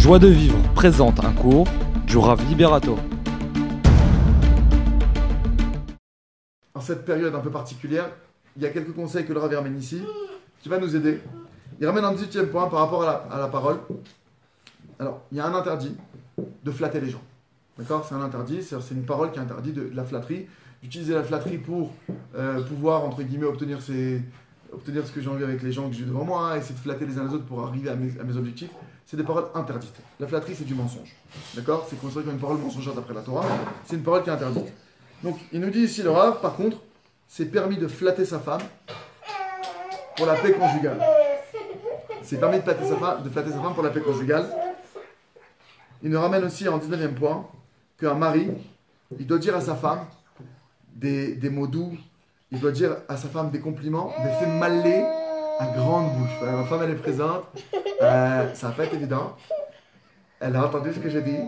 [0.00, 1.68] Joie de vivre présente un cours
[2.06, 2.96] du Rav Liberato.
[6.72, 8.08] En cette période un peu particulière,
[8.56, 10.00] il y a quelques conseils que le Rav ramène ici
[10.62, 11.20] qui va nous aider.
[11.78, 13.76] Il ramène un 18e point par rapport à la, parole.
[14.98, 15.94] Alors, il y a un interdit
[16.64, 17.22] de flatter les gens.
[17.76, 18.06] D'accord?
[18.08, 20.46] C'est un interdit, c'est une parole qui est interdite de, la flatterie.
[20.82, 21.92] D'utiliser la flatterie pour
[22.38, 24.22] euh, pouvoir, entre guillemets, obtenir, ses-
[24.72, 27.04] obtenir ce que j'ai envie avec les gens que j'ai devant moi, essayer de flatter
[27.04, 28.70] les uns les autres pour arriver à mes objectifs.
[29.10, 29.96] C'est des paroles interdites.
[30.20, 31.16] La flatterie, c'est du mensonge.
[31.56, 33.44] D'accord C'est considéré comme une parole mensongère d'après la Torah.
[33.84, 34.72] C'est une parole qui est interdite.
[35.24, 36.76] Donc, il nous dit ici, le Rav, par contre,
[37.26, 38.60] c'est permis de flatter sa femme
[40.16, 41.00] pour la paix conjugale.
[42.22, 44.48] C'est permis de flatter, sa femme, pour la paix conjugale.
[46.04, 47.48] Il nous ramène aussi en 19e point
[47.98, 48.46] qu'un mari,
[49.18, 50.06] il doit dire à sa femme
[50.94, 51.98] des, des mots doux,
[52.52, 55.04] il doit dire à sa femme des compliments, des faits malais
[55.58, 56.40] à grande bouche.
[56.42, 57.42] Ma femme, elle est présente,
[58.00, 59.36] Euh, ça va pas être évident.
[60.40, 61.38] Elle a entendu ce que j'ai dit.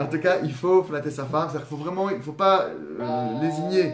[0.00, 1.50] En tout cas, il faut flatter sa femme.
[1.50, 3.92] Qu'il faut vraiment, il faut pas euh, lésigner.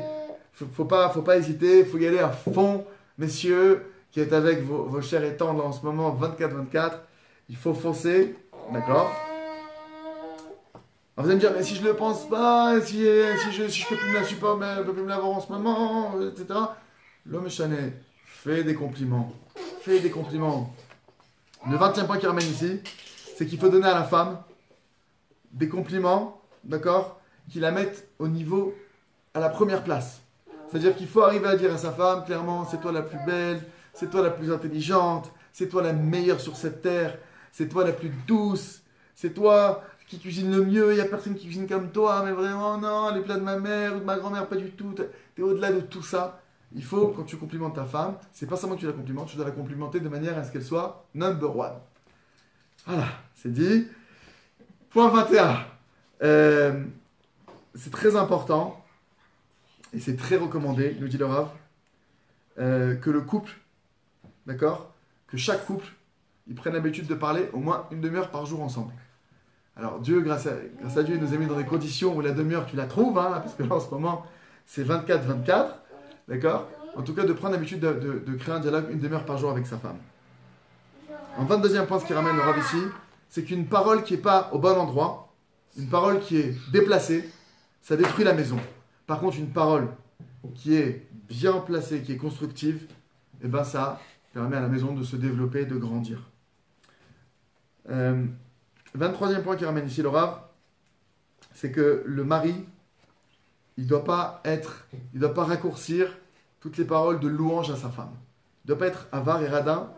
[0.52, 1.80] Faut, faut pas, faut pas hésiter.
[1.80, 2.84] Il faut y aller à fond,
[3.18, 6.92] messieurs, qui êtes avec vos, vos chers et tendres en ce moment, 24-24.
[7.50, 8.36] Il faut foncer,
[8.72, 9.10] d'accord
[11.20, 13.88] vous allez me dire, mais si je le pense pas, si, si je, si je
[13.88, 16.60] peux plus me la supporter, mais je peux plus me l'avoir en ce moment, etc.
[17.26, 17.92] L'homme chané,
[18.24, 19.32] fais des compliments.
[19.80, 20.72] Fais des compliments.
[21.70, 22.80] Le 20e point qu'il ramène ici,
[23.36, 24.38] c'est qu'il faut donner à la femme
[25.52, 28.74] des compliments, d'accord Qui la mettent au niveau,
[29.34, 30.22] à la première place.
[30.68, 33.60] C'est-à-dire qu'il faut arriver à dire à sa femme, clairement, c'est toi la plus belle,
[33.92, 37.18] c'est toi la plus intelligente, c'est toi la meilleure sur cette terre,
[37.52, 38.80] c'est toi la plus douce,
[39.14, 42.32] c'est toi qui cuisine le mieux, il n'y a personne qui cuisine comme toi, mais
[42.32, 44.94] vraiment, non, les plats de ma mère ou de ma grand-mère, pas du tout,
[45.34, 46.40] t'es au-delà de tout ça.
[46.74, 49.36] Il faut, quand tu complimentes ta femme, c'est pas seulement que tu la complimentes, tu
[49.36, 51.72] dois la complimenter de manière à ce qu'elle soit number one.
[52.86, 53.86] Voilà, c'est dit.
[54.90, 55.64] Point 21.
[56.22, 56.84] Euh,
[57.74, 58.84] c'est très important
[59.92, 61.48] et c'est très recommandé, nous dit le Rav,
[62.58, 63.52] euh, que le couple,
[64.46, 64.92] d'accord
[65.28, 65.86] Que chaque couple,
[66.48, 68.92] ils prennent l'habitude de parler au moins une demi-heure par jour ensemble.
[69.76, 72.66] Alors Dieu, grâce à, Dieu, il nous a mis dans des conditions où la demi-heure,
[72.66, 74.26] tu la trouves, hein, parce que là, en ce moment,
[74.66, 75.68] c'est 24-24,
[76.28, 76.68] d'accord?
[76.96, 79.66] En tout cas, de prendre l'habitude de, créer un dialogue une demi-heure par jour avec
[79.66, 79.98] sa femme.
[81.36, 82.82] En 22e point, ce qui ramène le ici,
[83.28, 85.32] c'est qu'une parole qui n'est pas au bon endroit,
[85.76, 87.28] une parole qui est déplacée,
[87.82, 88.58] ça détruit la maison.
[89.06, 89.88] Par contre, une parole
[90.54, 92.86] qui est bien placée, qui est constructive,
[93.42, 94.00] eh ben ça
[94.32, 96.28] permet à la maison de se développer, de grandir.
[97.90, 98.24] Euh,
[98.98, 100.10] 23e point qui ramène ici le
[101.54, 102.54] c'est que le mari,
[103.78, 106.08] il ne doit pas être, il doit pas raccourcir
[106.60, 108.10] toutes les paroles de louange à sa femme.
[108.64, 109.88] Il ne doit pas être avare et radin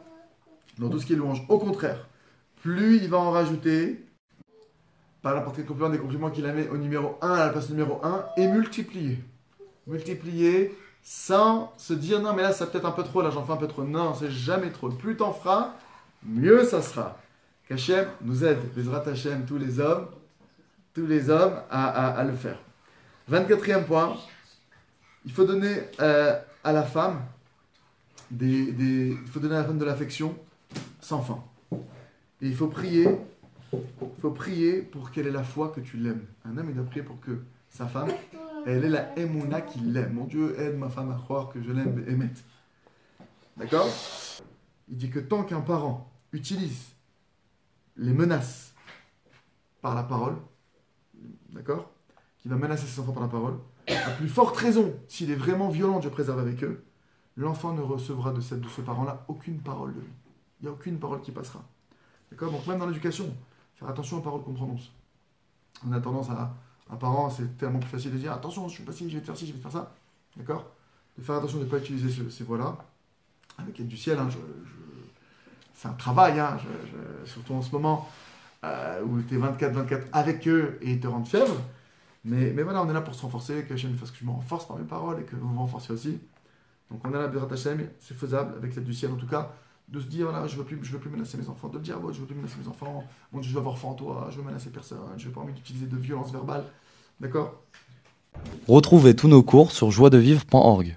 [0.79, 1.47] dans tout ce qui est louange.
[1.49, 2.07] Au contraire,
[2.63, 4.05] plus il va en rajouter,
[5.23, 7.71] par n'importe quel compliment, des compliments qu'il a mis au numéro 1 à la place
[7.71, 9.19] numéro 1, et multiplier.
[9.87, 13.55] Multiplier sans se dire non mais là ça peut-être un peu trop, là j'en fais
[13.55, 13.83] un peu trop.
[13.83, 14.91] Non, c'est jamais trop.
[14.91, 15.73] Plus t'en feras,
[16.23, 17.17] mieux ça sera.
[17.67, 20.09] Qu'Hachem nous aide, les Hachem, tous les hommes,
[20.93, 22.59] tous les hommes à le faire.
[23.31, 24.17] 24e point,
[25.25, 27.23] il faut donner euh, à la femme
[28.31, 30.37] des, des- il faut donner à la femme de l'affection
[31.01, 31.43] sans fin.
[32.43, 33.07] Et il faut prier,
[33.73, 36.25] il faut prier pour qu'elle ait la foi que tu l'aimes.
[36.45, 38.09] Un homme, il doit prier pour que sa femme,
[38.67, 40.15] elle ait la émouna qui l'aime.
[40.15, 42.35] Mon Dieu, aide ma femme à croire que je l'aime et m'aime.
[43.57, 43.89] D'accord?
[44.89, 46.87] Il dit que tant qu'un parent utilise
[47.97, 48.73] les menaces
[49.83, 50.37] par la parole,
[51.51, 51.91] d'accord?
[52.43, 53.59] Qui va menacer ses enfants par la parole,
[53.89, 56.85] à plus forte raison, s'il est vraiment violent, Dieu préserve avec eux,
[57.37, 60.09] l'enfant ne recevra de, cette, de ce parent-là aucune parole de lui.
[60.61, 61.63] Il n'y a aucune parole qui passera.
[62.31, 62.51] D'accord?
[62.51, 63.35] Donc même dans l'éducation,
[63.77, 64.91] faire attention aux paroles qu'on prononce.
[65.87, 66.55] On a tendance à,
[66.91, 69.21] un parent, c'est tellement plus facile de dire attention, je suis pas ci, je vais
[69.21, 69.93] te faire ci, je vais te faire ça.
[70.37, 70.67] D'accord?
[71.19, 72.77] De faire attention de ne pas utiliser ce- ces voix-là.
[73.59, 74.29] Avec l'aide du ciel, hein,
[75.75, 76.57] c'est un travail, hein,
[77.25, 78.09] surtout en ce moment
[78.65, 81.55] euh, où tu es 24-24 avec eux et ils te rendent fièvre.
[82.25, 84.31] Mais, mais voilà, on est là pour se renforcer, que Hachem fasse que je me
[84.31, 86.19] renforce par mes paroles et que vous vous renforciez aussi.
[86.91, 89.53] Donc on est là, Berat Hachem, c'est faisable avec l'aide du ciel en tout cas,
[89.89, 91.99] de se dire voilà, je veux plus, veux plus menacer mes enfants, de le dire
[92.03, 94.29] oh, je veux plus menacer mes enfants, mon Dieu, je veux avoir foi en toi,
[94.31, 96.65] je veux menacer personne, je veux pas envie d'utiliser de violence verbale,
[97.21, 97.63] d'accord?
[98.69, 100.97] Retrouvez tous nos cours sur joiedevivre.org.